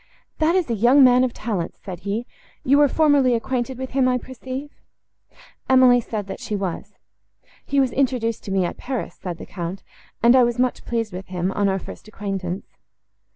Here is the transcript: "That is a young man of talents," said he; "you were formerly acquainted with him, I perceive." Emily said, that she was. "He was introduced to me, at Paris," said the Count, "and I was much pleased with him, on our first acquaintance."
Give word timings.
"That 0.39 0.55
is 0.55 0.67
a 0.67 0.73
young 0.73 1.03
man 1.03 1.23
of 1.23 1.31
talents," 1.31 1.77
said 1.77 1.99
he; 1.99 2.25
"you 2.63 2.79
were 2.79 2.87
formerly 2.87 3.35
acquainted 3.35 3.77
with 3.77 3.91
him, 3.91 4.07
I 4.07 4.17
perceive." 4.17 4.71
Emily 5.69 6.01
said, 6.01 6.25
that 6.25 6.39
she 6.39 6.55
was. 6.55 6.95
"He 7.67 7.79
was 7.79 7.91
introduced 7.91 8.43
to 8.45 8.51
me, 8.51 8.65
at 8.65 8.77
Paris," 8.77 9.19
said 9.21 9.37
the 9.37 9.45
Count, 9.45 9.83
"and 10.23 10.35
I 10.35 10.41
was 10.43 10.57
much 10.57 10.85
pleased 10.85 11.13
with 11.13 11.27
him, 11.27 11.51
on 11.51 11.69
our 11.69 11.77
first 11.77 12.07
acquaintance." 12.07 12.65